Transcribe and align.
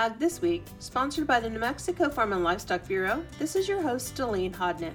Ag 0.00 0.18
This 0.18 0.40
Week, 0.40 0.64
sponsored 0.78 1.26
by 1.26 1.40
the 1.40 1.50
New 1.50 1.58
Mexico 1.58 2.08
Farm 2.08 2.32
and 2.32 2.42
Livestock 2.42 2.88
Bureau. 2.88 3.22
This 3.38 3.54
is 3.54 3.68
your 3.68 3.82
host, 3.82 4.14
Delene 4.14 4.54
Hodnett. 4.54 4.94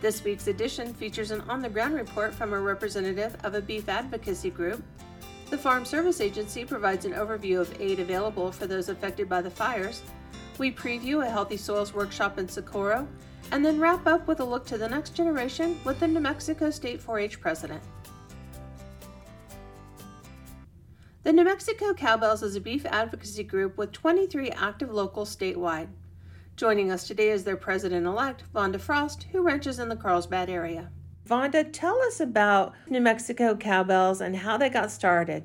This 0.00 0.24
week's 0.24 0.46
edition 0.46 0.94
features 0.94 1.30
an 1.30 1.42
on 1.42 1.60
the 1.60 1.68
ground 1.68 1.92
report 1.92 2.32
from 2.32 2.54
a 2.54 2.58
representative 2.58 3.36
of 3.44 3.52
a 3.52 3.60
beef 3.60 3.86
advocacy 3.90 4.48
group. 4.48 4.82
The 5.50 5.58
Farm 5.58 5.84
Service 5.84 6.22
Agency 6.22 6.64
provides 6.64 7.04
an 7.04 7.12
overview 7.12 7.60
of 7.60 7.78
aid 7.82 8.00
available 8.00 8.50
for 8.50 8.66
those 8.66 8.88
affected 8.88 9.28
by 9.28 9.42
the 9.42 9.50
fires. 9.50 10.00
We 10.56 10.72
preview 10.72 11.22
a 11.22 11.28
Healthy 11.28 11.58
Soils 11.58 11.92
workshop 11.92 12.38
in 12.38 12.48
Socorro, 12.48 13.06
and 13.52 13.62
then 13.62 13.78
wrap 13.78 14.06
up 14.06 14.26
with 14.26 14.40
a 14.40 14.44
look 14.44 14.64
to 14.68 14.78
the 14.78 14.88
next 14.88 15.10
generation 15.10 15.78
with 15.84 16.00
the 16.00 16.08
New 16.08 16.18
Mexico 16.20 16.70
State 16.70 17.02
4 17.02 17.18
H 17.18 17.42
president. 17.42 17.82
The 21.22 21.34
New 21.34 21.44
Mexico 21.44 21.92
Cowbells 21.92 22.42
is 22.42 22.56
a 22.56 22.62
beef 22.62 22.86
advocacy 22.86 23.44
group 23.44 23.76
with 23.76 23.92
23 23.92 24.48
active 24.52 24.90
locals 24.90 25.36
statewide. 25.36 25.88
Joining 26.56 26.90
us 26.90 27.06
today 27.06 27.28
is 27.28 27.44
their 27.44 27.58
president 27.58 28.06
elect, 28.06 28.44
Vonda 28.54 28.80
Frost, 28.80 29.26
who 29.30 29.42
ranches 29.42 29.78
in 29.78 29.90
the 29.90 29.96
Carlsbad 29.96 30.48
area. 30.48 30.90
Vonda, 31.28 31.70
tell 31.70 32.00
us 32.04 32.20
about 32.20 32.72
New 32.88 33.02
Mexico 33.02 33.54
Cowbells 33.54 34.22
and 34.22 34.34
how 34.34 34.56
they 34.56 34.70
got 34.70 34.90
started. 34.90 35.44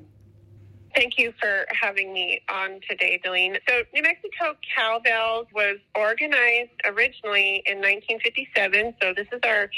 Thank 0.94 1.18
you 1.18 1.34
for 1.38 1.66
having 1.78 2.14
me 2.14 2.40
on 2.48 2.80
today, 2.88 3.20
Delene. 3.22 3.58
So, 3.68 3.82
New 3.92 4.02
Mexico 4.02 4.56
Cowbells 4.74 5.46
was 5.54 5.76
organized 5.94 6.70
originally 6.86 7.62
in 7.66 7.82
1957. 7.82 8.94
So, 9.02 9.12
this 9.12 9.26
is 9.30 9.40
our 9.44 9.68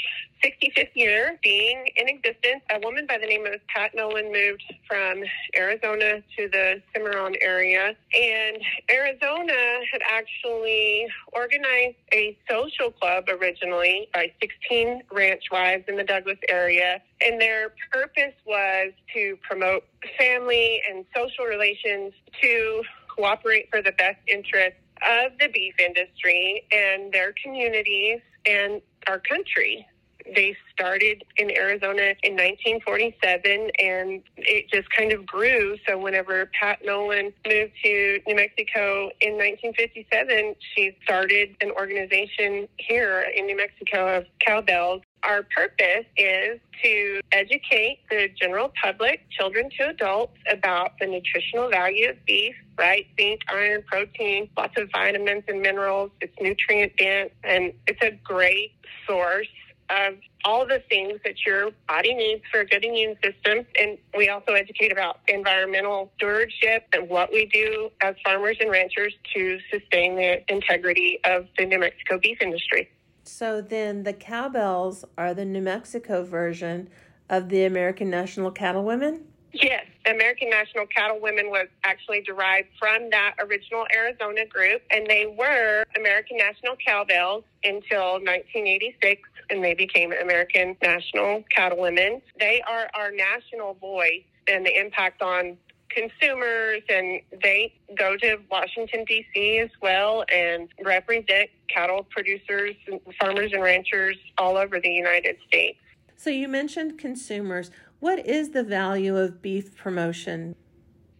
65th 0.43 0.95
year 0.95 1.37
being 1.43 1.85
in 1.95 2.07
existence. 2.07 2.61
A 2.71 2.79
woman 2.79 3.05
by 3.07 3.17
the 3.17 3.25
name 3.25 3.45
of 3.45 3.59
Pat 3.67 3.91
Nolan 3.93 4.31
moved 4.31 4.63
from 4.87 5.23
Arizona 5.57 6.21
to 6.37 6.49
the 6.49 6.81
Cimarron 6.93 7.35
area. 7.41 7.95
And 8.13 8.57
Arizona 8.89 9.79
had 9.91 10.01
actually 10.09 11.07
organized 11.33 11.97
a 12.13 12.37
social 12.49 12.91
club 12.91 13.25
originally 13.29 14.09
by 14.13 14.31
16 14.41 15.03
ranch 15.11 15.43
wives 15.51 15.83
in 15.87 15.97
the 15.97 16.03
Douglas 16.03 16.39
area. 16.47 17.01
And 17.21 17.39
their 17.39 17.73
purpose 17.91 18.35
was 18.45 18.93
to 19.13 19.37
promote 19.47 19.83
family 20.17 20.81
and 20.89 21.05
social 21.15 21.45
relations 21.45 22.13
to 22.41 22.83
cooperate 23.15 23.67
for 23.69 23.81
the 23.81 23.91
best 23.93 24.19
interests 24.27 24.79
of 25.01 25.31
the 25.39 25.47
beef 25.47 25.75
industry 25.79 26.63
and 26.71 27.11
their 27.11 27.33
communities 27.43 28.19
and 28.45 28.81
our 29.07 29.19
country 29.19 29.85
they 30.35 30.55
started 30.73 31.23
in 31.37 31.51
Arizona 31.51 32.13
in 32.23 32.33
1947 32.33 33.71
and 33.79 34.21
it 34.37 34.69
just 34.71 34.89
kind 34.91 35.11
of 35.11 35.25
grew. 35.25 35.77
So 35.87 35.97
whenever 35.97 36.49
Pat 36.59 36.79
Nolan 36.83 37.33
moved 37.47 37.73
to 37.83 38.19
New 38.27 38.35
Mexico 38.35 39.09
in 39.21 39.33
1957, 39.33 40.55
she 40.75 40.95
started 41.03 41.55
an 41.61 41.71
organization 41.71 42.67
here 42.77 43.25
in 43.35 43.45
New 43.45 43.57
Mexico 43.57 44.17
of 44.17 44.25
cowbells. 44.45 45.01
Our 45.23 45.43
purpose 45.43 46.05
is 46.15 46.59
to 46.81 47.21
educate 47.33 47.99
the 48.09 48.29
general 48.39 48.71
public, 48.81 49.21
children 49.29 49.69
to 49.77 49.89
adults, 49.89 50.37
about 50.49 50.93
the 50.99 51.07
nutritional 51.07 51.69
value 51.69 52.09
of 52.09 52.25
beef, 52.25 52.55
right? 52.77 53.05
Zinc, 53.19 53.41
iron, 53.49 53.83
protein, 53.85 54.49
lots 54.57 54.75
of 54.77 54.89
vitamins 54.93 55.43
and 55.49 55.61
minerals. 55.61 56.11
It's 56.21 56.33
nutrient 56.39 56.95
dense 56.95 57.31
and 57.43 57.73
it's 57.85 58.01
a 58.01 58.11
great 58.23 58.71
source 59.05 59.47
of 59.89 60.15
all 60.45 60.65
the 60.65 60.81
things 60.89 61.19
that 61.25 61.45
your 61.45 61.71
body 61.87 62.13
needs 62.13 62.43
for 62.51 62.61
a 62.61 62.65
good 62.65 62.85
immune 62.85 63.15
system. 63.23 63.65
And 63.77 63.97
we 64.15 64.29
also 64.29 64.53
educate 64.53 64.91
about 64.91 65.19
environmental 65.27 66.11
stewardship 66.17 66.87
and 66.93 67.09
what 67.09 67.31
we 67.31 67.47
do 67.47 67.89
as 68.01 68.15
farmers 68.23 68.57
and 68.59 68.69
ranchers 68.69 69.13
to 69.33 69.59
sustain 69.71 70.15
the 70.15 70.41
integrity 70.51 71.19
of 71.25 71.47
the 71.57 71.65
New 71.65 71.79
Mexico 71.79 72.19
beef 72.19 72.41
industry. 72.41 72.89
So 73.23 73.61
then 73.61 74.03
the 74.03 74.13
cowbells 74.13 75.05
are 75.17 75.33
the 75.33 75.45
New 75.45 75.61
Mexico 75.61 76.23
version 76.23 76.89
of 77.29 77.49
the 77.49 77.65
American 77.65 78.09
National 78.09 78.51
Cattlewomen? 78.51 79.25
Yes, 79.51 79.85
American 80.05 80.49
National 80.49 80.85
Cattlewomen 80.85 81.49
was 81.49 81.67
actually 81.83 82.21
derived 82.21 82.67
from 82.77 83.09
that 83.09 83.33
original 83.39 83.85
Arizona 83.93 84.45
group, 84.45 84.81
and 84.91 85.07
they 85.07 85.25
were 85.25 85.83
American 85.97 86.37
National 86.37 86.75
Cowbells 86.75 87.43
until 87.63 88.13
1986 88.21 89.27
and 89.49 89.63
they 89.63 89.73
became 89.73 90.11
American 90.11 90.75
National 90.81 91.43
Cattlewomen. 91.55 92.21
They 92.39 92.61
are 92.67 92.89
our 92.93 93.11
national 93.11 93.75
voice 93.75 94.23
and 94.47 94.65
the 94.65 94.77
impact 94.79 95.21
on 95.21 95.57
consumers 95.89 96.81
and 96.89 97.19
they 97.41 97.73
go 97.97 98.15
to 98.17 98.37
Washington 98.51 99.05
D.C. 99.05 99.59
as 99.59 99.69
well 99.81 100.23
and 100.33 100.69
represent 100.83 101.49
cattle 101.67 102.05
producers, 102.11 102.75
farmers 103.19 103.51
and 103.53 103.63
ranchers 103.63 104.15
all 104.37 104.55
over 104.55 104.79
the 104.79 104.89
United 104.89 105.37
States. 105.47 105.79
So 106.15 106.29
you 106.29 106.47
mentioned 106.47 106.99
consumers. 106.99 107.71
What 107.99 108.25
is 108.25 108.51
the 108.51 108.63
value 108.63 109.17
of 109.17 109.41
beef 109.41 109.75
promotion? 109.75 110.55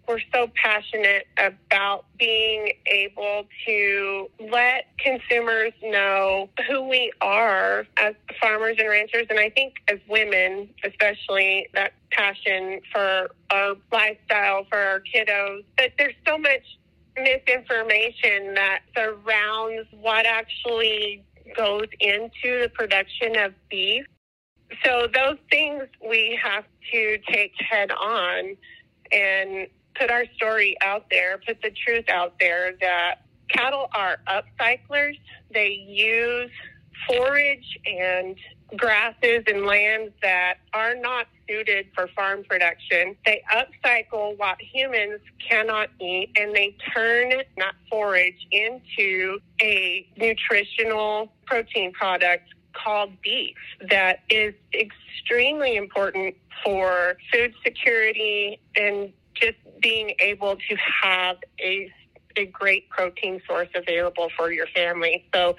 we're 0.09 0.19
so 0.34 0.51
passionate 0.59 1.28
about 1.38 2.06
being 2.17 2.73
able 2.88 3.44
to 3.67 4.28
let 4.40 4.88
consumers 5.03 5.73
know 5.81 6.49
who 6.67 6.87
we 6.87 7.11
are 7.21 7.85
as 7.97 8.15
farmers 8.41 8.75
and 8.79 8.89
ranchers. 8.89 9.25
And 9.29 9.39
I 9.39 9.49
think 9.49 9.75
as 9.87 9.99
women, 10.07 10.69
especially, 10.83 11.67
that 11.73 11.93
passion 12.11 12.81
for 12.91 13.31
our 13.51 13.75
lifestyle, 13.91 14.65
for 14.69 14.77
our 14.77 15.01
kiddos, 15.01 15.63
but 15.77 15.91
there's 15.97 16.15
so 16.27 16.37
much 16.37 16.77
misinformation 17.17 18.53
that 18.53 18.81
surrounds 18.95 19.87
what 19.91 20.25
actually 20.25 21.23
goes 21.55 21.87
into 21.99 22.61
the 22.61 22.71
production 22.73 23.37
of 23.37 23.53
beef. 23.69 24.05
So 24.85 25.07
those 25.13 25.37
things 25.49 25.83
we 26.07 26.39
have 26.41 26.63
to 26.91 27.17
take 27.31 27.53
head 27.57 27.91
on 27.91 28.55
and 29.11 29.67
put 29.95 30.11
our 30.11 30.25
story 30.35 30.77
out 30.81 31.05
there, 31.09 31.39
put 31.45 31.61
the 31.61 31.71
truth 31.71 32.05
out 32.09 32.35
there 32.39 32.73
that 32.79 33.21
cattle 33.49 33.89
are 33.93 34.17
upcyclers. 34.27 35.17
They 35.51 35.69
use 35.87 36.51
forage 37.07 37.79
and 37.85 38.35
grasses 38.77 39.43
and 39.47 39.65
lands 39.65 40.13
that 40.21 40.55
are 40.73 40.95
not 40.95 41.27
suited 41.47 41.87
for 41.95 42.07
farm 42.15 42.43
production. 42.47 43.15
They 43.25 43.41
upcycle 43.51 44.37
what 44.37 44.61
humans 44.61 45.21
cannot 45.49 45.89
eat 45.99 46.31
and 46.35 46.55
they 46.55 46.75
turn 46.93 47.29
that 47.57 47.75
forage 47.89 48.47
into 48.51 49.39
a 49.61 50.07
nutritional 50.17 51.31
protein 51.45 51.91
product 51.93 52.49
called 52.73 53.11
beef 53.21 53.55
that 53.89 54.19
is 54.29 54.53
extremely 54.73 55.75
important 55.75 56.35
for 56.63 57.17
food 57.31 57.53
security 57.63 58.59
and 58.75 59.11
just 59.33 59.57
being 59.81 60.13
able 60.19 60.55
to 60.55 60.75
have 61.03 61.37
a 61.59 61.91
a 62.39 62.45
great 62.45 62.89
protein 62.89 63.41
source 63.47 63.69
available 63.75 64.29
for 64.38 64.51
your 64.51 64.67
family. 64.67 65.25
So 65.33 65.55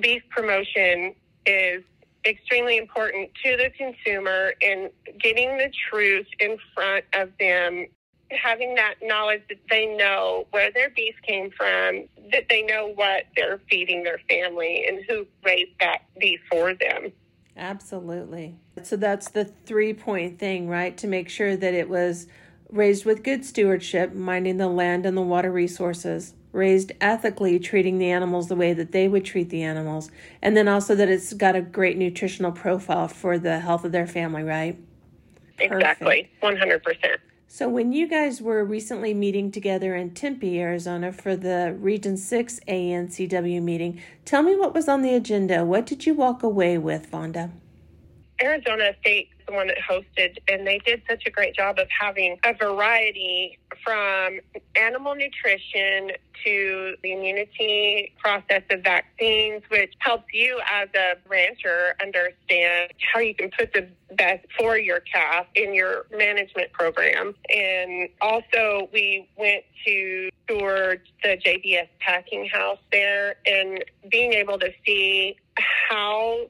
beef 0.00 0.22
promotion 0.30 1.14
is 1.46 1.82
extremely 2.24 2.76
important 2.78 3.30
to 3.44 3.56
the 3.56 3.70
consumer 3.70 4.52
and 4.60 4.90
getting 5.20 5.56
the 5.56 5.70
truth 5.90 6.26
in 6.40 6.58
front 6.74 7.04
of 7.14 7.30
them 7.38 7.86
having 8.30 8.74
that 8.74 8.96
knowledge 9.02 9.42
that 9.48 9.58
they 9.70 9.86
know 9.86 10.46
where 10.50 10.70
their 10.72 10.90
beef 10.90 11.14
came 11.26 11.50
from, 11.50 12.04
that 12.32 12.44
they 12.50 12.62
know 12.62 12.92
what 12.94 13.24
they're 13.36 13.60
feeding 13.70 14.02
their 14.02 14.20
family 14.28 14.84
and 14.86 15.04
who 15.08 15.26
raised 15.44 15.72
that 15.80 16.02
beef 16.18 16.40
for 16.50 16.74
them. 16.74 17.12
Absolutely. 17.56 18.56
So 18.82 18.96
that's 18.96 19.30
the 19.30 19.44
three 19.44 19.94
point 19.94 20.38
thing, 20.38 20.68
right? 20.68 20.96
To 20.98 21.06
make 21.06 21.28
sure 21.28 21.56
that 21.56 21.74
it 21.74 21.88
was 21.88 22.26
raised 22.70 23.04
with 23.04 23.22
good 23.22 23.44
stewardship, 23.44 24.14
minding 24.14 24.56
the 24.56 24.68
land 24.68 25.06
and 25.06 25.16
the 25.16 25.22
water 25.22 25.50
resources, 25.50 26.34
raised 26.52 26.92
ethically, 27.00 27.58
treating 27.58 27.98
the 27.98 28.10
animals 28.10 28.48
the 28.48 28.56
way 28.56 28.72
that 28.72 28.92
they 28.92 29.08
would 29.08 29.24
treat 29.24 29.50
the 29.50 29.62
animals, 29.62 30.10
and 30.42 30.56
then 30.56 30.68
also 30.68 30.94
that 30.94 31.08
it's 31.08 31.32
got 31.32 31.56
a 31.56 31.60
great 31.60 31.96
nutritional 31.96 32.52
profile 32.52 33.08
for 33.08 33.38
the 33.38 33.60
health 33.60 33.84
of 33.84 33.92
their 33.92 34.06
family, 34.06 34.42
right? 34.42 34.78
Exactly, 35.58 36.30
Perfect. 36.40 36.84
100%. 36.84 37.16
So, 37.50 37.66
when 37.66 37.92
you 37.92 38.06
guys 38.06 38.42
were 38.42 38.62
recently 38.62 39.14
meeting 39.14 39.50
together 39.50 39.94
in 39.94 40.10
Tempe, 40.10 40.60
Arizona 40.60 41.12
for 41.12 41.34
the 41.34 41.74
Region 41.80 42.18
6 42.18 42.60
ANCW 42.68 43.62
meeting, 43.62 44.02
tell 44.26 44.42
me 44.42 44.54
what 44.54 44.74
was 44.74 44.86
on 44.86 45.00
the 45.00 45.14
agenda. 45.14 45.64
What 45.64 45.86
did 45.86 46.04
you 46.04 46.12
walk 46.12 46.42
away 46.42 46.76
with, 46.76 47.10
Vonda? 47.10 47.50
Arizona 48.42 48.92
State 49.00 49.30
the 49.48 49.54
one 49.54 49.66
that 49.68 49.78
hosted, 49.78 50.38
and 50.48 50.66
they 50.66 50.78
did 50.78 51.02
such 51.08 51.24
a 51.26 51.30
great 51.30 51.54
job 51.54 51.78
of 51.78 51.88
having 51.90 52.38
a 52.44 52.54
variety 52.54 53.58
from 53.84 54.40
animal 54.76 55.14
nutrition 55.14 56.12
to 56.44 56.94
the 57.02 57.12
immunity 57.12 58.12
process 58.18 58.62
of 58.70 58.82
vaccines, 58.82 59.62
which 59.70 59.92
helps 59.98 60.26
you 60.32 60.60
as 60.70 60.88
a 60.94 61.14
rancher 61.28 61.94
understand 62.00 62.92
how 63.12 63.20
you 63.20 63.34
can 63.34 63.50
put 63.58 63.72
the 63.72 63.88
best 64.16 64.46
for 64.58 64.78
your 64.78 65.00
calf 65.00 65.46
in 65.54 65.74
your 65.74 66.06
management 66.16 66.72
program. 66.72 67.34
And 67.54 68.08
also, 68.20 68.88
we 68.92 69.28
went 69.36 69.64
to 69.86 70.30
tour 70.46 70.96
the 71.22 71.36
JBS 71.44 71.88
packing 72.00 72.46
house 72.46 72.78
there 72.92 73.36
and 73.46 73.84
being 74.10 74.32
able 74.32 74.58
to 74.58 74.70
see 74.86 75.36
how 75.56 76.46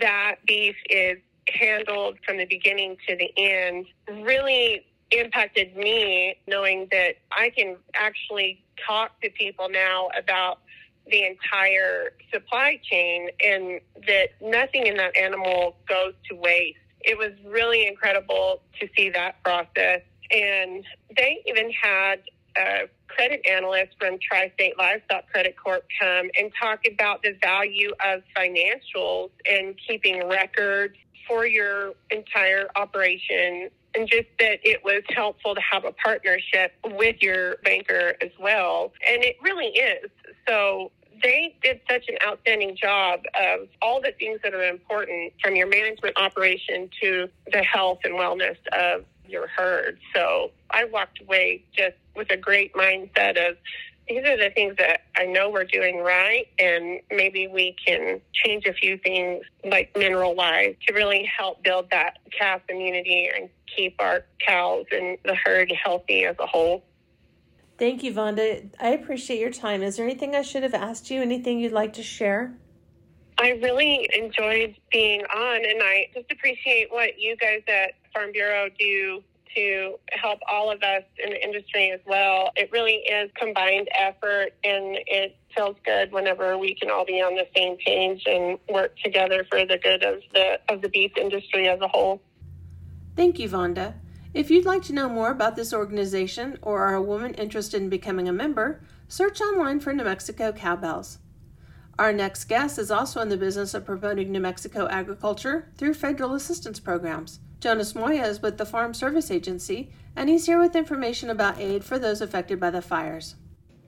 that 0.00 0.36
beef 0.46 0.76
is 0.88 1.18
handled 1.52 2.18
from 2.24 2.38
the 2.38 2.46
beginning 2.46 2.96
to 3.08 3.16
the 3.16 3.32
end 3.36 3.86
really 4.24 4.84
impacted 5.10 5.76
me 5.76 6.36
knowing 6.46 6.88
that 6.92 7.16
I 7.32 7.50
can 7.50 7.76
actually 7.94 8.62
talk 8.86 9.20
to 9.22 9.30
people 9.30 9.68
now 9.68 10.08
about 10.16 10.60
the 11.10 11.26
entire 11.26 12.12
supply 12.32 12.80
chain 12.82 13.28
and 13.44 13.80
that 14.06 14.28
nothing 14.40 14.86
in 14.86 14.96
that 14.96 15.16
animal 15.16 15.76
goes 15.88 16.14
to 16.28 16.36
waste. 16.36 16.78
It 17.00 17.18
was 17.18 17.32
really 17.44 17.86
incredible 17.86 18.62
to 18.78 18.88
see 18.96 19.10
that 19.10 19.42
process. 19.42 20.02
And 20.30 20.84
they 21.16 21.42
even 21.46 21.72
had 21.72 22.20
a 22.56 22.88
credit 23.08 23.44
analyst 23.48 23.92
from 23.98 24.18
Tri 24.20 24.52
State 24.54 24.74
Livestock 24.78 25.28
Credit 25.32 25.56
Corp 25.56 25.84
come 26.00 26.30
and 26.38 26.52
talk 26.60 26.80
about 26.86 27.22
the 27.22 27.36
value 27.42 27.90
of 28.06 28.22
financials 28.36 29.30
and 29.50 29.74
keeping 29.88 30.28
records 30.28 30.94
for 31.30 31.46
your 31.46 31.94
entire 32.10 32.68
operation 32.74 33.70
and 33.94 34.08
just 34.08 34.26
that 34.40 34.58
it 34.64 34.82
was 34.84 35.02
helpful 35.10 35.54
to 35.54 35.60
have 35.60 35.84
a 35.84 35.92
partnership 35.92 36.72
with 36.84 37.16
your 37.20 37.56
banker 37.64 38.14
as 38.20 38.30
well. 38.40 38.92
And 39.08 39.22
it 39.22 39.36
really 39.40 39.68
is. 39.68 40.10
So 40.48 40.90
they 41.22 41.56
did 41.62 41.80
such 41.88 42.08
an 42.08 42.16
outstanding 42.26 42.76
job 42.76 43.20
of 43.40 43.68
all 43.80 44.00
the 44.00 44.12
things 44.18 44.40
that 44.42 44.54
are 44.54 44.62
important 44.64 45.32
from 45.40 45.54
your 45.54 45.68
management 45.68 46.18
operation 46.18 46.90
to 47.00 47.28
the 47.52 47.62
health 47.62 48.00
and 48.02 48.14
wellness 48.14 48.56
of 48.72 49.04
your 49.28 49.46
herd. 49.46 49.98
So 50.14 50.50
I 50.70 50.84
walked 50.84 51.20
away 51.20 51.62
just 51.76 51.96
with 52.16 52.32
a 52.32 52.36
great 52.36 52.74
mindset 52.74 53.50
of 53.50 53.56
these 54.08 54.24
are 54.24 54.36
the 54.36 54.50
things 54.54 54.74
that 54.78 55.02
I 55.16 55.24
know 55.24 55.50
we're 55.50 55.64
doing 55.64 55.98
right, 55.98 56.46
and 56.58 57.00
maybe 57.10 57.46
we 57.46 57.76
can 57.84 58.20
change 58.32 58.66
a 58.66 58.72
few 58.72 58.98
things 58.98 59.44
like 59.64 59.96
mineral 59.96 60.34
wise 60.34 60.74
to 60.86 60.94
really 60.94 61.30
help 61.38 61.62
build 61.62 61.88
that 61.90 62.18
calf 62.36 62.60
immunity 62.68 63.30
and 63.34 63.48
keep 63.76 63.94
our 64.00 64.24
cows 64.44 64.86
and 64.90 65.16
the 65.24 65.34
herd 65.34 65.72
healthy 65.72 66.24
as 66.24 66.36
a 66.40 66.46
whole. 66.46 66.84
Thank 67.78 68.02
you, 68.02 68.12
Vonda. 68.12 68.68
I 68.80 68.90
appreciate 68.90 69.40
your 69.40 69.52
time. 69.52 69.82
Is 69.82 69.96
there 69.96 70.04
anything 70.04 70.34
I 70.34 70.42
should 70.42 70.64
have 70.64 70.74
asked 70.74 71.10
you? 71.10 71.22
Anything 71.22 71.60
you'd 71.60 71.72
like 71.72 71.94
to 71.94 72.02
share? 72.02 72.52
I 73.38 73.52
really 73.62 74.06
enjoyed 74.12 74.76
being 74.92 75.22
on, 75.22 75.64
and 75.64 75.82
I 75.82 76.08
just 76.14 76.30
appreciate 76.30 76.90
what 76.90 77.18
you 77.18 77.36
guys 77.36 77.62
at 77.68 77.92
Farm 78.12 78.32
Bureau 78.32 78.68
do 78.78 79.22
to 79.54 79.96
help 80.12 80.38
all 80.50 80.70
of 80.70 80.82
us 80.82 81.02
in 81.22 81.30
the 81.30 81.42
industry 81.42 81.90
as 81.90 82.00
well. 82.06 82.50
It 82.56 82.70
really 82.72 82.94
is 82.94 83.30
combined 83.34 83.88
effort, 83.98 84.54
and 84.64 84.98
it 85.06 85.36
feels 85.54 85.76
good 85.84 86.12
whenever 86.12 86.56
we 86.58 86.74
can 86.74 86.90
all 86.90 87.04
be 87.04 87.20
on 87.20 87.34
the 87.34 87.46
same 87.56 87.76
page 87.78 88.22
and 88.26 88.58
work 88.68 88.96
together 89.02 89.44
for 89.50 89.64
the 89.66 89.78
good 89.78 90.02
of 90.04 90.20
the 90.32 90.60
of 90.68 90.82
the 90.82 90.88
beef 90.88 91.12
industry 91.16 91.68
as 91.68 91.80
a 91.80 91.88
whole. 91.88 92.22
Thank 93.16 93.38
you, 93.38 93.48
Vonda. 93.48 93.94
If 94.32 94.50
you'd 94.50 94.64
like 94.64 94.82
to 94.82 94.92
know 94.92 95.08
more 95.08 95.30
about 95.30 95.56
this 95.56 95.74
organization 95.74 96.58
or 96.62 96.80
are 96.80 96.94
a 96.94 97.02
woman 97.02 97.34
interested 97.34 97.82
in 97.82 97.88
becoming 97.88 98.28
a 98.28 98.32
member, 98.32 98.80
search 99.08 99.40
online 99.40 99.80
for 99.80 99.92
New 99.92 100.04
Mexico 100.04 100.52
Cowbells. 100.52 101.18
Our 101.98 102.12
next 102.12 102.44
guest 102.44 102.78
is 102.78 102.90
also 102.90 103.20
in 103.20 103.28
the 103.28 103.36
business 103.36 103.74
of 103.74 103.84
promoting 103.84 104.30
New 104.30 104.40
Mexico 104.40 104.86
agriculture 104.88 105.68
through 105.76 105.94
federal 105.94 106.34
assistance 106.34 106.78
programs. 106.78 107.40
Jonas 107.60 107.94
Moya 107.94 108.24
is 108.24 108.40
with 108.40 108.56
the 108.56 108.64
Farm 108.64 108.94
Service 108.94 109.30
Agency, 109.30 109.90
and 110.16 110.30
he's 110.30 110.46
here 110.46 110.58
with 110.58 110.74
information 110.74 111.28
about 111.28 111.60
aid 111.60 111.84
for 111.84 111.98
those 111.98 112.22
affected 112.22 112.58
by 112.58 112.70
the 112.70 112.80
fires. 112.80 113.34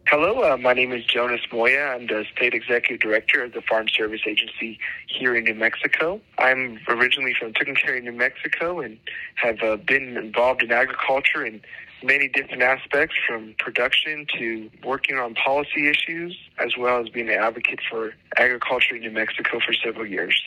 Hello, 0.09 0.43
uh, 0.43 0.59
my 0.59 0.75
name 0.75 0.93
is 0.93 1.07
Jonas 1.07 1.41
Moya. 1.51 1.87
I'm 1.87 2.07
the 2.07 2.27
State 2.37 2.53
Executive 2.53 3.01
Director 3.01 3.43
of 3.43 3.55
the 3.55 3.63
Farm 3.63 3.89
Service 3.89 4.21
Agency 4.27 4.79
here 5.07 5.35
in 5.35 5.45
New 5.45 5.55
Mexico. 5.55 6.21
I'm 6.37 6.81
originally 6.87 7.35
from 7.41 7.55
Tucumcari, 7.55 8.03
New 8.03 8.13
Mexico, 8.13 8.81
and 8.81 8.99
have 9.37 9.63
uh, 9.63 9.77
been 9.77 10.19
involved 10.19 10.63
in 10.63 10.71
agriculture 10.71 11.47
in 11.47 11.63
many 12.03 12.29
different 12.29 12.63
aspects 12.63 13.17
from 13.27 13.55
production 13.59 14.27
to 14.37 14.71
working 14.85 15.17
on 15.17 15.35
policy 15.35 15.89
issues, 15.89 16.37
as 16.59 16.77
well 16.77 17.01
as 17.01 17.09
being 17.09 17.31
an 17.31 17.39
advocate 17.41 17.81
for 17.89 18.13
agriculture 18.37 18.97
in 18.97 19.01
New 19.01 19.13
Mexico 19.13 19.61
for 19.65 19.73
several 19.73 20.07
years. 20.07 20.39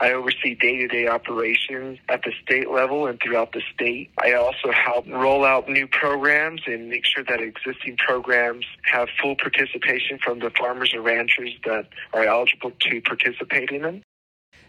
I 0.00 0.12
oversee 0.12 0.54
day-to-day 0.54 1.08
operations 1.08 1.98
at 2.08 2.22
the 2.22 2.32
state 2.42 2.70
level 2.70 3.06
and 3.06 3.20
throughout 3.22 3.52
the 3.52 3.60
state. 3.74 4.10
I 4.18 4.32
also 4.32 4.72
help 4.72 5.06
roll 5.06 5.44
out 5.44 5.68
new 5.68 5.86
programs 5.86 6.62
and 6.66 6.88
make 6.88 7.04
sure 7.04 7.22
that 7.24 7.40
existing 7.40 7.98
programs 7.98 8.64
have 8.84 9.08
full 9.20 9.36
participation 9.36 10.18
from 10.24 10.38
the 10.38 10.50
farmers 10.58 10.92
and 10.94 11.04
ranchers 11.04 11.50
that 11.66 11.88
are 12.14 12.24
eligible 12.24 12.72
to 12.80 13.00
participate 13.02 13.70
in 13.70 13.82
them. 13.82 14.02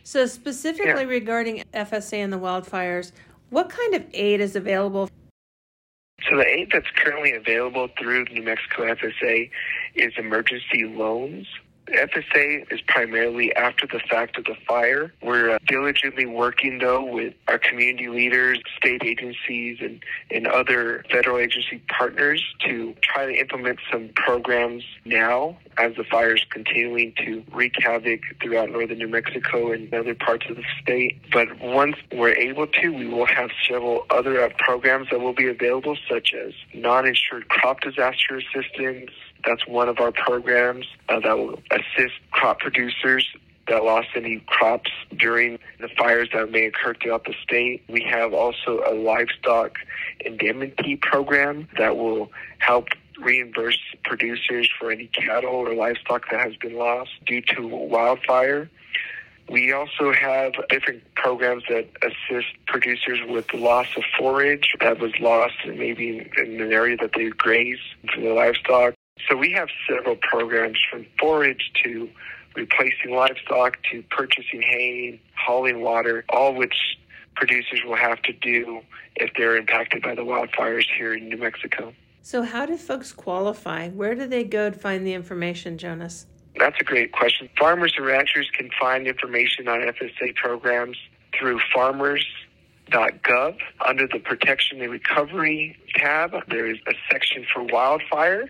So, 0.04 0.26
specifically 0.26 1.04
yeah. 1.04 1.04
regarding 1.04 1.64
FSA 1.74 2.16
and 2.16 2.34
the 2.34 2.40
wildfires, 2.40 3.14
what 3.52 3.70
kind 3.70 3.96
of 3.96 4.04
aid 4.14 4.42
is 4.42 4.58
available? 4.58 5.10
So, 6.30 6.36
the 6.38 6.46
aid 6.46 6.72
that's 6.74 6.90
currently 6.98 7.34
available 7.34 7.88
through 7.98 8.26
New 8.26 8.44
Mexico 8.44 8.94
FSA 8.94 9.50
is 9.96 10.12
emergency 10.18 10.86
loans. 10.86 11.48
FSA 11.88 12.72
is 12.72 12.80
primarily 12.88 13.54
after 13.56 13.88
the 13.88 14.00
fact 14.00 14.38
of 14.38 14.46
the 14.46 14.56
fire. 14.68 15.14
We're 15.22 15.56
uh, 15.56 15.60
diligently 15.68 16.26
working, 16.26 16.80
though, 16.80 17.04
with 17.04 17.34
our 17.48 17.60
community 17.60 18.08
leaders, 18.08 18.60
state 18.78 19.04
agencies, 19.04 19.80
and, 19.82 20.04
and 20.30 20.48
other 20.48 21.04
federal 21.12 21.38
agency 21.38 21.82
partners 21.90 22.44
to 22.68 22.96
try 23.02 23.26
to 23.26 23.34
implement 23.34 23.80
some 23.92 24.10
programs 24.16 24.84
now 25.06 25.58
as 25.78 25.96
the 25.96 26.04
fire 26.04 26.36
is 26.36 26.44
continuing 26.50 27.14
to 27.26 27.44
wreak 27.52 27.74
havoc 27.80 28.22
throughout 28.42 28.70
northern 28.70 28.98
New 28.98 29.08
Mexico 29.08 29.72
and 29.72 29.94
other 29.94 30.16
parts 30.16 30.46
of 30.50 30.58
the 30.58 30.64
state. 30.82 31.20
But 31.32 31.60
once 31.60 31.96
we're 32.12 32.36
able 32.36 32.68
to, 32.68 32.90
we 32.90 33.08
will 33.08 33.26
have 33.26 33.50
several 33.68 34.06
other 34.10 34.44
uh, 34.44 34.50
programs 34.58 35.10
that 35.10 35.20
will 35.20 35.34
be 35.34 35.48
available, 35.48 35.98
such 36.10 36.34
as 36.34 36.54
non 36.74 37.08
insured 37.08 37.48
crop 37.50 37.82
disaster 37.82 38.38
assistance 38.38 39.12
that's 39.46 39.68
one 39.68 39.90
of 39.90 40.00
our 40.00 40.12
programs 40.12 40.86
uh, 41.10 41.20
that 41.20 41.38
will 41.38 41.60
assist 41.72 42.14
crop 42.32 42.60
producers 42.60 43.28
that 43.68 43.84
lost 43.84 44.10
any 44.16 44.44
crops 44.48 44.92
during 45.18 45.58
the 45.80 45.88
fires 45.98 46.30
that 46.34 46.52
may 46.52 46.66
occur 46.66 46.94
throughout 47.02 47.24
the 47.26 47.34
state. 47.44 47.84
We 47.88 48.04
have 48.10 48.34
also 48.34 48.82
a 48.86 48.94
livestock 48.94 49.78
indemnity 50.20 50.98
program 50.98 51.70
that 51.78 51.96
will 51.96 52.32
help 52.60 52.90
reimburse 53.22 53.80
producers 54.04 54.70
for 54.80 54.92
any 54.92 55.08
cattle 55.08 55.54
or 55.54 55.74
livestock 55.74 56.30
that 56.32 56.40
has 56.40 56.56
been 56.58 56.76
lost 56.76 57.12
due 57.26 57.42
to 57.42 57.68
wildfire. 57.68 58.70
We 59.50 59.74
also 59.74 60.14
have 60.14 60.54
different 60.70 61.04
programs 61.16 61.64
that 61.70 61.88
assist 62.02 62.48
producers 62.68 63.20
with 63.28 63.48
the 63.50 63.58
loss 63.58 63.88
of 63.98 64.04
forage 64.18 64.76
that 64.80 65.00
was 65.00 65.12
lost 65.20 65.56
maybe 65.66 66.30
in 66.38 66.62
an 66.62 66.72
area 66.72 66.98
that 66.98 67.12
they 67.14 67.30
graze 67.30 67.80
for 68.14 68.22
the 68.22 68.34
livestock. 68.34 68.94
So 69.32 69.38
we 69.38 69.54
have 69.54 69.70
several 69.88 70.18
programs 70.18 70.78
from 70.92 71.06
forage 71.18 71.72
to 71.86 72.10
replacing 72.54 73.12
livestock 73.16 73.78
to 73.90 74.04
purchasing 74.10 74.62
hay, 74.62 75.22
hauling 75.38 75.80
water, 75.80 76.26
all 76.28 76.54
which 76.54 76.76
producers 77.38 77.80
will 77.86 77.96
have 77.96 78.22
to 78.24 78.34
do 78.34 78.82
if 79.16 79.32
they're 79.38 79.56
impacted 79.56 80.04
by 80.04 80.16
the 80.16 80.24
wildfires 80.24 80.84
here 80.98 81.14
in 81.14 81.30
New 81.30 81.38
Mexico. 81.38 81.94
So, 82.22 82.44
how 82.44 82.66
do 82.66 82.76
folks 82.76 83.14
qualify? 83.14 83.88
Where 83.88 84.16
do 84.16 84.28
they 84.28 84.44
go 84.44 84.70
to 84.70 84.78
find 84.78 85.08
the 85.08 85.14
information, 85.14 85.78
Jonas? 85.78 86.26
That's 86.58 86.76
a 86.82 86.84
great 86.84 87.14
question. 87.14 87.48
Farmers 87.58 87.94
and 87.96 88.06
ranchers 88.06 88.50
can 88.54 88.70
find 88.78 89.08
information 89.08 89.70
on 89.70 89.80
FSA 89.80 90.36
programs 90.36 90.98
through 91.40 91.62
farmers.gov. 91.74 93.58
Under 93.88 94.08
the 94.08 94.20
Protection 94.20 94.82
and 94.82 94.92
Recovery 94.92 95.78
tab, 95.96 96.34
there 96.50 96.68
is 96.70 96.80
a 96.86 96.94
section 97.10 97.46
for 97.54 97.64
wildfire. 97.64 98.50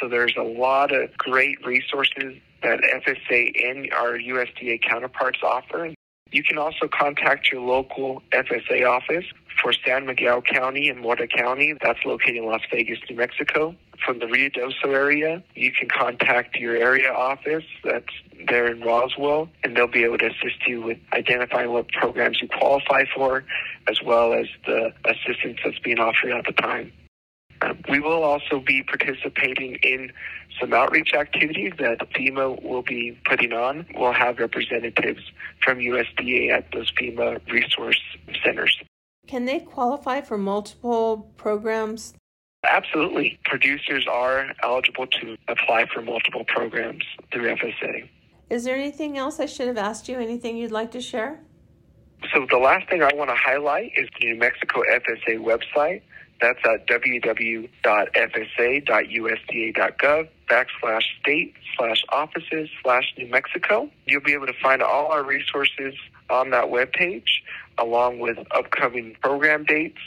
So 0.00 0.08
there's 0.08 0.34
a 0.38 0.42
lot 0.42 0.92
of 0.92 1.16
great 1.16 1.64
resources 1.64 2.36
that 2.62 2.80
FSA 2.80 3.70
and 3.70 3.92
our 3.92 4.18
USDA 4.18 4.82
counterparts 4.82 5.40
offer. 5.42 5.94
You 6.32 6.42
can 6.42 6.58
also 6.58 6.88
contact 6.88 7.52
your 7.52 7.60
local 7.60 8.22
FSA 8.32 8.88
office 8.88 9.24
for 9.62 9.72
San 9.72 10.06
Miguel 10.06 10.42
County 10.42 10.88
and 10.88 11.00
Mora 11.00 11.28
County. 11.28 11.74
That's 11.80 12.00
located 12.04 12.36
in 12.36 12.46
Las 12.46 12.62
Vegas, 12.72 12.98
New 13.08 13.16
Mexico. 13.16 13.76
From 14.04 14.18
the 14.18 14.26
Ruidoso 14.26 14.86
area, 14.86 15.42
you 15.54 15.70
can 15.70 15.88
contact 15.88 16.56
your 16.56 16.76
area 16.76 17.12
office 17.12 17.64
that's 17.84 18.12
there 18.48 18.66
in 18.66 18.80
Roswell, 18.80 19.48
and 19.62 19.76
they'll 19.76 19.86
be 19.86 20.02
able 20.02 20.18
to 20.18 20.26
assist 20.26 20.66
you 20.66 20.82
with 20.82 20.98
identifying 21.12 21.70
what 21.70 21.88
programs 21.88 22.42
you 22.42 22.48
qualify 22.48 23.04
for, 23.14 23.44
as 23.88 24.02
well 24.02 24.32
as 24.32 24.46
the 24.66 24.92
assistance 25.04 25.58
that's 25.64 25.78
being 25.78 26.00
offered 26.00 26.32
at 26.32 26.44
the 26.44 26.52
time. 26.52 26.92
Um, 27.62 27.78
we 27.88 28.00
will 28.00 28.22
also 28.22 28.60
be 28.60 28.82
participating 28.82 29.76
in 29.82 30.12
some 30.60 30.72
outreach 30.72 31.14
activities 31.14 31.72
that 31.78 31.98
FEMA 32.12 32.62
will 32.62 32.82
be 32.82 33.18
putting 33.24 33.52
on. 33.52 33.86
We'll 33.94 34.12
have 34.12 34.38
representatives 34.38 35.20
from 35.62 35.78
USDA 35.78 36.50
at 36.50 36.70
those 36.72 36.92
FEMA 36.92 37.40
resource 37.50 38.00
centers. 38.44 38.76
Can 39.26 39.46
they 39.46 39.60
qualify 39.60 40.20
for 40.20 40.36
multiple 40.36 41.30
programs? 41.36 42.14
Absolutely. 42.68 43.38
Producers 43.44 44.06
are 44.10 44.52
eligible 44.62 45.06
to 45.06 45.36
apply 45.48 45.86
for 45.92 46.02
multiple 46.02 46.44
programs 46.44 47.04
through 47.32 47.54
FSA. 47.56 48.08
Is 48.50 48.64
there 48.64 48.76
anything 48.76 49.18
else 49.18 49.40
I 49.40 49.46
should 49.46 49.68
have 49.68 49.78
asked 49.78 50.08
you? 50.08 50.18
Anything 50.18 50.56
you'd 50.56 50.70
like 50.70 50.90
to 50.92 51.00
share? 51.00 51.40
So, 52.32 52.46
the 52.48 52.56
last 52.56 52.88
thing 52.88 53.02
I 53.02 53.12
want 53.14 53.28
to 53.28 53.36
highlight 53.36 53.92
is 53.96 54.08
the 54.18 54.26
New 54.28 54.36
Mexico 54.36 54.82
FSA 54.90 55.38
website. 55.38 56.02
That's 56.40 56.58
at 56.64 56.86
www.fsa.usda.gov 56.88 57.68
backslash 60.50 61.02
state 61.20 61.54
slash 61.76 62.04
offices 62.10 62.68
slash 62.82 63.14
New 63.16 63.28
Mexico. 63.28 63.90
You'll 64.06 64.20
be 64.20 64.34
able 64.34 64.46
to 64.46 64.52
find 64.62 64.82
all 64.82 65.06
our 65.12 65.24
resources 65.24 65.94
on 66.30 66.50
that 66.50 66.66
webpage, 66.66 67.28
along 67.78 68.18
with 68.18 68.38
upcoming 68.50 69.16
program 69.22 69.64
dates 69.64 69.98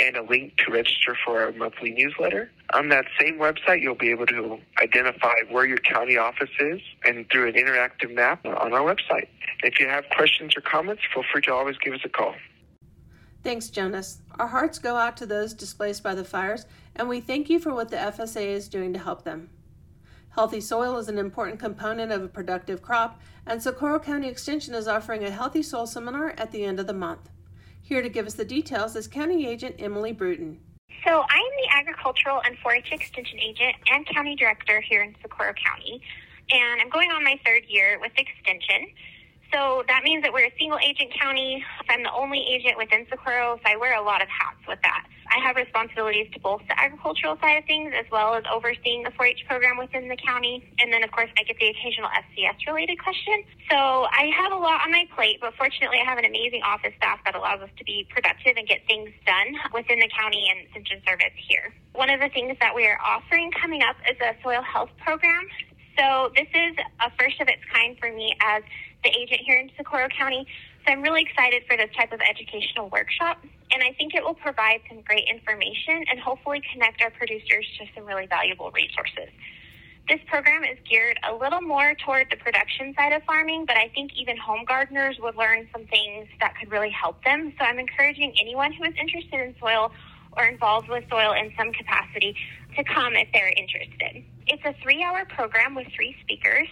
and 0.00 0.16
a 0.16 0.22
link 0.22 0.56
to 0.58 0.72
register 0.72 1.16
for 1.24 1.42
our 1.42 1.52
monthly 1.52 1.90
newsletter. 1.90 2.50
On 2.72 2.88
that 2.88 3.04
same 3.20 3.38
website, 3.38 3.82
you'll 3.82 3.94
be 3.94 4.10
able 4.10 4.26
to 4.26 4.58
identify 4.82 5.34
where 5.50 5.66
your 5.66 5.78
county 5.78 6.16
office 6.16 6.50
is 6.58 6.80
and 7.04 7.28
through 7.30 7.48
an 7.48 7.54
interactive 7.54 8.14
map 8.14 8.44
on 8.46 8.72
our 8.72 8.80
website. 8.80 9.28
If 9.62 9.78
you 9.78 9.88
have 9.88 10.04
questions 10.16 10.56
or 10.56 10.62
comments, 10.62 11.02
feel 11.12 11.24
free 11.30 11.42
to 11.42 11.52
always 11.52 11.76
give 11.78 11.92
us 11.92 12.00
a 12.04 12.08
call. 12.08 12.34
Thanks, 13.42 13.70
Jonas. 13.70 14.18
Our 14.38 14.46
hearts 14.46 14.78
go 14.78 14.96
out 14.96 15.16
to 15.16 15.26
those 15.26 15.52
displaced 15.52 16.02
by 16.02 16.14
the 16.14 16.24
fires, 16.24 16.64
and 16.94 17.08
we 17.08 17.20
thank 17.20 17.50
you 17.50 17.58
for 17.58 17.74
what 17.74 17.90
the 17.90 17.96
FSA 17.96 18.46
is 18.46 18.68
doing 18.68 18.92
to 18.92 19.00
help 19.00 19.24
them. 19.24 19.50
Healthy 20.30 20.60
soil 20.60 20.96
is 20.96 21.08
an 21.08 21.18
important 21.18 21.58
component 21.58 22.12
of 22.12 22.22
a 22.22 22.28
productive 22.28 22.80
crop, 22.80 23.20
and 23.44 23.60
Socorro 23.60 23.98
County 23.98 24.28
Extension 24.28 24.74
is 24.74 24.86
offering 24.86 25.24
a 25.24 25.30
Healthy 25.30 25.62
Soil 25.62 25.86
Seminar 25.86 26.34
at 26.38 26.52
the 26.52 26.64
end 26.64 26.78
of 26.78 26.86
the 26.86 26.92
month. 26.92 27.30
Here 27.82 28.00
to 28.00 28.08
give 28.08 28.26
us 28.26 28.34
the 28.34 28.44
details 28.44 28.94
is 28.94 29.08
County 29.08 29.46
Agent 29.46 29.74
Emily 29.80 30.12
Bruton. 30.12 30.60
So, 31.04 31.24
I 31.28 31.36
am 31.36 31.82
the 31.82 31.90
Agricultural 31.90 32.40
and 32.46 32.56
4 32.62 32.76
H 32.76 32.92
Extension 32.92 33.40
Agent 33.40 33.74
and 33.90 34.06
County 34.06 34.36
Director 34.36 34.80
here 34.80 35.02
in 35.02 35.16
Socorro 35.20 35.52
County, 35.52 36.00
and 36.50 36.80
I'm 36.80 36.90
going 36.90 37.10
on 37.10 37.24
my 37.24 37.38
third 37.44 37.64
year 37.68 37.98
with 38.00 38.12
Extension. 38.16 38.86
So 39.52 39.84
that 39.86 40.02
means 40.02 40.22
that 40.22 40.32
we're 40.32 40.46
a 40.46 40.54
single 40.58 40.78
agent 40.78 41.12
county. 41.12 41.62
I'm 41.88 42.02
the 42.02 42.12
only 42.12 42.40
agent 42.40 42.78
within 42.78 43.06
Socorro, 43.10 43.56
so 43.56 43.62
I 43.70 43.76
wear 43.76 43.94
a 43.94 44.02
lot 44.02 44.22
of 44.22 44.28
hats 44.28 44.58
with 44.66 44.78
that. 44.82 45.06
I 45.28 45.40
have 45.44 45.56
responsibilities 45.56 46.28
to 46.32 46.40
both 46.40 46.60
the 46.68 46.78
agricultural 46.78 47.38
side 47.40 47.56
of 47.56 47.64
things 47.64 47.92
as 47.96 48.04
well 48.12 48.34
as 48.34 48.44
overseeing 48.52 49.02
the 49.02 49.10
4-H 49.10 49.44
program 49.48 49.78
within 49.78 50.08
the 50.08 50.16
county. 50.16 50.64
And 50.78 50.92
then, 50.92 51.02
of 51.02 51.10
course, 51.12 51.30
I 51.38 51.42
get 51.44 51.56
the 51.60 51.68
occasional 51.68 52.08
SCS 52.08 52.66
related 52.66 53.00
question. 53.02 53.44
So 53.70 53.76
I 53.76 54.28
have 54.36 54.52
a 54.52 54.56
lot 54.56 54.84
on 54.84 54.92
my 54.92 55.08
plate, 55.14 55.38
but 55.40 55.54
fortunately, 55.56 56.00
I 56.00 56.08
have 56.08 56.18
an 56.18 56.26
amazing 56.26 56.62
office 56.62 56.92
staff 56.96 57.20
that 57.24 57.34
allows 57.34 57.60
us 57.60 57.70
to 57.78 57.84
be 57.84 58.06
productive 58.10 58.56
and 58.56 58.68
get 58.68 58.84
things 58.86 59.08
done 59.24 59.56
within 59.72 60.00
the 60.00 60.08
county 60.08 60.48
and 60.52 60.68
Extension 60.68 61.00
Service 61.08 61.32
here. 61.48 61.72
One 61.94 62.10
of 62.10 62.20
the 62.20 62.28
things 62.28 62.56
that 62.60 62.74
we 62.74 62.86
are 62.86 62.98
offering 63.00 63.50
coming 63.52 63.82
up 63.82 63.96
is 64.08 64.16
a 64.20 64.36
soil 64.42 64.60
health 64.60 64.90
program. 65.00 65.48
So 65.98 66.32
this 66.36 66.48
is 66.52 66.76
a 67.00 67.10
first 67.18 67.40
of 67.40 67.48
its 67.48 67.60
kind 67.72 67.96
for 67.98 68.12
me 68.12 68.34
as 68.40 68.62
the 69.02 69.10
agent 69.10 69.40
here 69.44 69.58
in 69.58 69.70
Socorro 69.76 70.08
County. 70.08 70.46
So 70.84 70.92
I'm 70.92 71.02
really 71.02 71.22
excited 71.22 71.62
for 71.68 71.76
this 71.76 71.90
type 71.96 72.12
of 72.12 72.20
educational 72.20 72.88
workshop. 72.88 73.38
And 73.72 73.82
I 73.82 73.92
think 73.92 74.14
it 74.14 74.22
will 74.22 74.34
provide 74.34 74.80
some 74.88 75.00
great 75.02 75.28
information 75.28 76.04
and 76.10 76.18
hopefully 76.20 76.62
connect 76.72 77.02
our 77.02 77.10
producers 77.10 77.66
to 77.78 77.86
some 77.94 78.04
really 78.04 78.26
valuable 78.26 78.70
resources. 78.70 79.30
This 80.08 80.18
program 80.26 80.64
is 80.64 80.78
geared 80.88 81.18
a 81.22 81.32
little 81.34 81.60
more 81.60 81.94
toward 82.04 82.26
the 82.28 82.36
production 82.36 82.92
side 82.94 83.12
of 83.12 83.22
farming, 83.22 83.66
but 83.66 83.76
I 83.76 83.88
think 83.94 84.10
even 84.16 84.36
home 84.36 84.64
gardeners 84.66 85.16
would 85.20 85.36
learn 85.36 85.68
some 85.72 85.86
things 85.86 86.28
that 86.40 86.54
could 86.58 86.72
really 86.72 86.90
help 86.90 87.22
them. 87.24 87.52
So 87.58 87.64
I'm 87.64 87.78
encouraging 87.78 88.34
anyone 88.40 88.72
who 88.72 88.84
is 88.84 88.94
interested 89.00 89.40
in 89.40 89.54
soil 89.60 89.92
or 90.36 90.44
involved 90.44 90.88
with 90.88 91.04
soil 91.08 91.32
in 91.32 91.52
some 91.56 91.72
capacity 91.72 92.34
to 92.76 92.84
come 92.84 93.14
if 93.14 93.28
they're 93.32 93.52
interested. 93.56 94.24
It's 94.48 94.64
a 94.64 94.74
three 94.82 95.02
hour 95.02 95.24
program 95.24 95.74
with 95.74 95.86
three 95.94 96.16
speakers. 96.22 96.68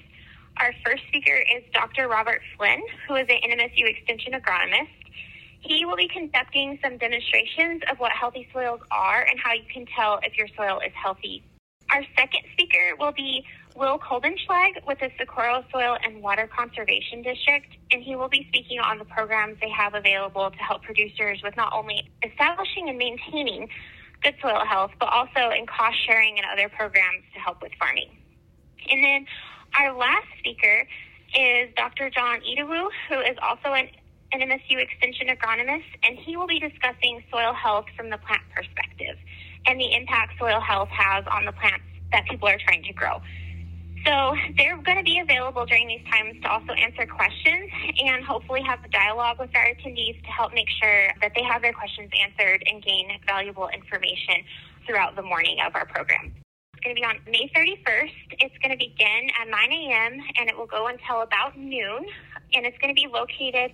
Our 0.60 0.74
first 0.84 1.04
speaker 1.08 1.42
is 1.56 1.64
Dr. 1.72 2.06
Robert 2.06 2.42
Flynn, 2.58 2.82
who 3.08 3.14
is 3.14 3.26
an 3.30 3.50
NMSU 3.50 3.88
Extension 3.88 4.34
agronomist. 4.34 4.92
He 5.60 5.86
will 5.86 5.96
be 5.96 6.06
conducting 6.06 6.78
some 6.84 6.98
demonstrations 6.98 7.80
of 7.90 7.98
what 7.98 8.12
healthy 8.12 8.46
soils 8.52 8.80
are 8.90 9.22
and 9.22 9.40
how 9.40 9.54
you 9.54 9.62
can 9.72 9.86
tell 9.96 10.20
if 10.22 10.36
your 10.36 10.48
soil 10.58 10.78
is 10.84 10.92
healthy. 10.92 11.42
Our 11.90 12.02
second 12.14 12.42
speaker 12.52 12.94
will 12.98 13.12
be 13.12 13.42
Will 13.74 13.98
Kolbenschlag 13.98 14.86
with 14.86 14.98
the 15.00 15.08
Socorro 15.18 15.64
Soil 15.72 15.96
and 16.04 16.22
Water 16.22 16.46
Conservation 16.46 17.22
District, 17.22 17.74
and 17.90 18.02
he 18.02 18.14
will 18.14 18.28
be 18.28 18.44
speaking 18.48 18.80
on 18.80 18.98
the 18.98 19.06
programs 19.06 19.56
they 19.62 19.70
have 19.70 19.94
available 19.94 20.50
to 20.50 20.58
help 20.58 20.82
producers 20.82 21.40
with 21.42 21.56
not 21.56 21.72
only 21.72 22.10
establishing 22.22 22.90
and 22.90 22.98
maintaining 22.98 23.66
good 24.22 24.34
soil 24.42 24.66
health, 24.68 24.90
but 25.00 25.08
also 25.08 25.56
in 25.56 25.64
cost 25.66 25.96
sharing 26.06 26.36
and 26.36 26.44
other 26.52 26.68
programs 26.68 27.24
to 27.32 27.40
help 27.40 27.62
with 27.62 27.72
farming. 27.78 28.10
And 28.88 29.04
then 29.04 29.26
our 29.78 29.96
last 29.96 30.26
speaker 30.38 30.86
is 31.34 31.70
Dr. 31.76 32.10
John 32.10 32.40
Idowu, 32.40 32.88
who 33.08 33.20
is 33.20 33.36
also 33.42 33.74
an, 33.74 33.88
an 34.32 34.40
MSU 34.40 34.78
Extension 34.78 35.28
agronomist, 35.28 35.90
and 36.02 36.18
he 36.18 36.36
will 36.36 36.48
be 36.48 36.58
discussing 36.58 37.22
soil 37.30 37.52
health 37.52 37.86
from 37.96 38.10
the 38.10 38.18
plant 38.18 38.42
perspective 38.54 39.16
and 39.66 39.78
the 39.78 39.94
impact 39.94 40.38
soil 40.38 40.60
health 40.60 40.88
has 40.88 41.24
on 41.30 41.44
the 41.44 41.52
plants 41.52 41.84
that 42.12 42.24
people 42.26 42.48
are 42.48 42.58
trying 42.64 42.82
to 42.82 42.92
grow. 42.92 43.20
So 44.06 44.34
they're 44.56 44.80
going 44.80 44.96
to 44.96 45.04
be 45.04 45.20
available 45.20 45.66
during 45.66 45.86
these 45.86 46.04
times 46.10 46.40
to 46.42 46.50
also 46.50 46.72
answer 46.72 47.06
questions 47.06 47.70
and 48.02 48.24
hopefully 48.24 48.62
have 48.62 48.82
a 48.82 48.88
dialogue 48.88 49.38
with 49.38 49.50
our 49.54 49.66
attendees 49.66 50.20
to 50.24 50.30
help 50.30 50.54
make 50.54 50.68
sure 50.70 51.08
that 51.20 51.32
they 51.36 51.42
have 51.42 51.60
their 51.60 51.74
questions 51.74 52.10
answered 52.18 52.62
and 52.66 52.82
gain 52.82 53.08
valuable 53.26 53.68
information 53.68 54.42
throughout 54.86 55.16
the 55.16 55.22
morning 55.22 55.58
of 55.66 55.74
our 55.74 55.84
program. 55.84 56.32
It's 56.80 56.84
going 56.86 56.96
to 56.96 57.00
be 57.00 57.04
on 57.04 57.18
May 57.30 57.50
31st. 57.54 58.40
It's 58.40 58.56
going 58.62 58.70
to 58.70 58.78
begin 58.78 59.28
at 59.38 59.48
9 59.48 59.72
a.m. 59.72 60.18
and 60.38 60.48
it 60.48 60.56
will 60.56 60.66
go 60.66 60.86
until 60.86 61.20
about 61.20 61.58
noon. 61.58 62.06
And 62.54 62.64
it's 62.64 62.78
going 62.78 62.88
to 62.88 62.98
be 62.98 63.06
located 63.06 63.72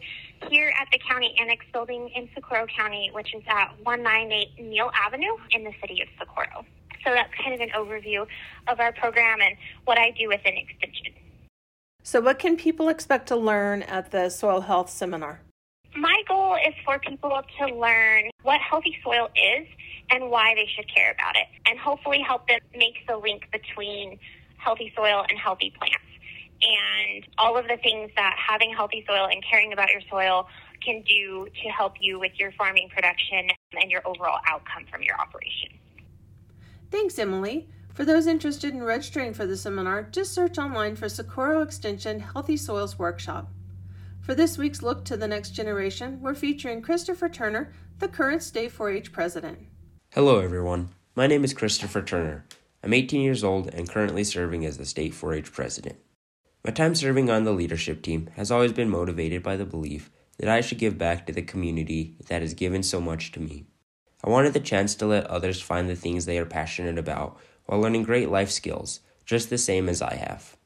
here 0.51 0.73
at 0.81 0.89
the 0.91 0.99
County 1.09 1.33
Annex 1.41 1.65
Building 1.73 2.11
in 2.17 2.29
Socorro 2.35 2.67
County, 2.67 3.13
which 3.15 3.33
is 3.33 3.45
at 3.47 3.69
198 3.85 4.61
Neal 4.61 4.91
Avenue 4.93 5.37
in 5.53 5.63
the 5.63 5.71
city 5.81 6.03
of 6.03 6.09
Socorro. 6.19 6.67
So 7.05 7.13
that's 7.15 7.33
kind 7.41 7.55
of 7.55 7.61
an 7.61 7.71
overview 7.77 8.27
of 8.67 8.81
our 8.81 8.91
program 8.91 9.41
and 9.41 9.57
what 9.85 9.99
I 9.99 10.11
do 10.11 10.27
within 10.27 10.55
Extension. 10.57 11.15
So, 12.03 12.21
what 12.21 12.41
can 12.41 12.57
people 12.57 12.89
expect 12.89 13.29
to 13.29 13.37
learn 13.37 13.83
at 13.83 14.11
the 14.11 14.31
Soil 14.31 14.63
Health 14.63 14.91
Seminar? 14.91 15.43
My 15.97 16.23
goal 16.29 16.57
is 16.57 16.75
for 16.85 16.99
people 16.99 17.41
to 17.59 17.75
learn 17.75 18.31
what 18.43 18.61
healthy 18.61 18.97
soil 19.03 19.29
is 19.35 19.67
and 20.11 20.31
why 20.31 20.55
they 20.55 20.69
should 20.77 20.93
care 20.95 21.13
about 21.13 21.37
it, 21.37 21.47
and 21.67 21.79
hopefully 21.79 22.21
help 22.21 22.47
them 22.49 22.61
make 22.77 22.95
the 23.09 23.17
link 23.17 23.49
between 23.51 24.19
healthy 24.59 24.93
soil 24.95 25.25
and 25.29 25.39
healthy 25.39 25.73
plants 25.79 26.05
and 26.63 27.27
all 27.39 27.57
of 27.57 27.67
the 27.67 27.77
things 27.83 28.11
that 28.17 28.35
having 28.37 28.73
healthy 28.73 29.05
soil 29.07 29.29
and 29.31 29.43
caring 29.49 29.73
about 29.73 29.91
your 29.91 30.01
soil 30.11 30.49
can 30.85 31.03
do 31.03 31.47
to 31.63 31.69
help 31.71 31.95
you 32.01 32.19
with 32.19 32.33
your 32.37 32.53
farming 32.53 32.89
production 32.89 33.49
and 33.81 33.91
your 33.91 34.07
overall 34.07 34.39
outcome 34.49 34.85
from 34.91 35.03
your 35.03 35.19
operation. 35.21 35.71
Thanks, 36.91 37.19
Emily. 37.19 37.69
For 37.95 38.05
those 38.05 38.27
interested 38.27 38.75
in 38.75 38.83
registering 38.83 39.33
for 39.33 39.47
the 39.47 39.57
seminar, 39.57 40.03
just 40.03 40.35
search 40.35 40.59
online 40.59 40.97
for 40.97 41.09
Socorro 41.09 41.63
Extension 41.63 42.21
Healthy 42.21 42.59
Soils 42.59 42.99
Workshop. 42.99 43.51
For 44.27 44.35
this 44.35 44.59
week's 44.59 44.83
Look 44.83 45.05
to 45.05 45.17
the 45.17 45.29
Next 45.29 45.51
Generation, 45.51 46.21
we're 46.21 46.35
featuring 46.35 46.83
Christopher 46.83 47.29
Turner, 47.29 47.73
the 48.01 48.09
current 48.09 48.43
State 48.43 48.73
4 48.73 48.91
H 48.91 49.13
president. 49.13 49.57
Hello, 50.11 50.41
everyone. 50.41 50.89
My 51.15 51.29
name 51.29 51.45
is 51.45 51.55
Christopher 51.55 52.03
Turner. 52.03 52.45
I'm 52.83 52.93
18 52.93 53.21
years 53.21 53.45
old 53.45 53.73
and 53.73 53.89
currently 53.89 54.25
serving 54.25 54.67
as 54.67 54.79
the 54.79 54.85
State 54.85 55.15
4 55.15 55.35
H 55.35 55.53
president. 55.53 55.99
My 56.65 56.73
time 56.73 56.97
serving 56.97 57.31
on 57.31 57.45
the 57.45 57.53
leadership 57.53 58.03
team 58.03 58.29
has 58.35 58.51
always 58.51 58.73
been 58.73 58.91
motivated 58.91 59.45
by 59.45 59.55
the 59.55 59.65
belief 59.65 60.11
that 60.39 60.49
I 60.49 60.61
should 60.61 60.79
give 60.79 60.99
back 60.99 61.25
to 61.27 61.33
the 61.33 61.43
community 61.43 62.17
that 62.27 62.43
has 62.43 62.53
given 62.53 62.83
so 62.83 63.01
much 63.01 63.31
to 63.31 63.41
me. 63.41 63.67
I 64.25 64.29
wanted 64.29 64.55
the 64.55 64.59
chance 64.59 64.97
to 64.97 65.07
let 65.07 65.29
others 65.29 65.63
find 65.63 65.89
the 65.89 65.95
things 65.95 66.27
they 66.27 66.39
are 66.39 66.47
passionate 66.47 66.99
about 66.99 67.39
while 67.67 67.79
learning 67.79 68.03
great 68.03 68.29
life 68.29 68.51
skills, 68.51 68.99
just 69.25 69.51
the 69.51 69.57
same 69.57 69.89
as 69.89 70.03
I 70.03 70.17
have. 70.17 70.57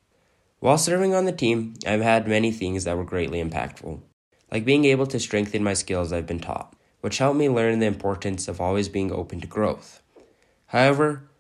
While 0.61 0.77
serving 0.77 1.15
on 1.15 1.25
the 1.25 1.33
team, 1.33 1.73
I've 1.87 2.03
had 2.03 2.29
many 2.29 2.53
things 2.53 2.85
that 2.85 2.97
were 2.99 3.05
greatly 3.05 3.43
impactful, 3.43 3.99
like 4.53 4.67
being 4.67 4.85
able 4.85 5.07
to 5.07 5.19
strengthen 5.19 5.65
my 5.65 5.73
skills 5.73 6.13
I've 6.13 6.27
been 6.27 6.39
taught, 6.39 6.77
which 7.01 7.17
helped 7.17 7.39
me 7.39 7.49
learn 7.49 7.79
the 7.79 7.87
importance 7.87 8.47
of 8.47 8.61
always 8.61 8.91
being 8.91 9.11
open 9.11 9.41
to 9.41 9.47
growth. 9.47 10.03
However, 10.67 11.31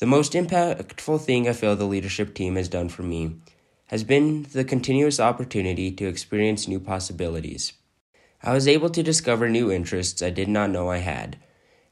the 0.00 0.06
most 0.06 0.32
impactful 0.32 1.20
thing 1.20 1.48
I 1.48 1.52
feel 1.52 1.76
the 1.76 1.84
leadership 1.84 2.34
team 2.34 2.56
has 2.56 2.68
done 2.68 2.88
for 2.88 3.04
me 3.04 3.36
has 3.86 4.02
been 4.02 4.42
the 4.52 4.64
continuous 4.64 5.20
opportunity 5.20 5.92
to 5.92 6.08
experience 6.08 6.66
new 6.66 6.80
possibilities. 6.80 7.74
I 8.42 8.54
was 8.54 8.66
able 8.66 8.90
to 8.90 9.04
discover 9.04 9.48
new 9.48 9.70
interests 9.70 10.20
I 10.20 10.30
did 10.30 10.48
not 10.48 10.70
know 10.70 10.90
I 10.90 10.98
had, 10.98 11.38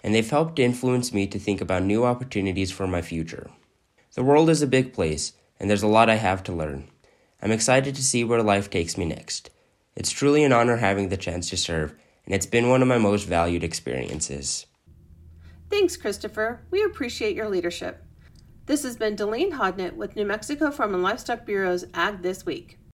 and 0.02 0.12
they've 0.12 0.28
helped 0.28 0.58
influence 0.58 1.12
me 1.12 1.28
to 1.28 1.38
think 1.38 1.60
about 1.60 1.84
new 1.84 2.04
opportunities 2.04 2.72
for 2.72 2.88
my 2.88 3.02
future. 3.02 3.50
The 4.14 4.24
world 4.24 4.50
is 4.50 4.62
a 4.62 4.66
big 4.66 4.92
place, 4.92 5.34
and 5.62 5.70
there's 5.70 5.84
a 5.84 5.86
lot 5.86 6.10
I 6.10 6.16
have 6.16 6.42
to 6.42 6.52
learn. 6.52 6.88
I'm 7.40 7.52
excited 7.52 7.94
to 7.94 8.02
see 8.02 8.24
where 8.24 8.42
life 8.42 8.68
takes 8.68 8.98
me 8.98 9.04
next. 9.04 9.48
It's 9.94 10.10
truly 10.10 10.42
an 10.42 10.52
honor 10.52 10.78
having 10.78 11.08
the 11.08 11.16
chance 11.16 11.48
to 11.50 11.56
serve, 11.56 11.94
and 12.26 12.34
it's 12.34 12.46
been 12.46 12.68
one 12.68 12.82
of 12.82 12.88
my 12.88 12.98
most 12.98 13.28
valued 13.28 13.62
experiences. 13.62 14.66
Thanks, 15.70 15.96
Christopher. 15.96 16.62
We 16.72 16.82
appreciate 16.82 17.36
your 17.36 17.48
leadership. 17.48 18.04
This 18.66 18.82
has 18.82 18.96
been 18.96 19.14
Delene 19.14 19.52
Hodnett 19.52 19.94
with 19.94 20.16
New 20.16 20.26
Mexico 20.26 20.72
Farm 20.72 20.94
and 20.94 21.02
Livestock 21.02 21.46
Bureau's 21.46 21.84
Ag 21.94 22.22
This 22.22 22.44
Week. 22.44 22.78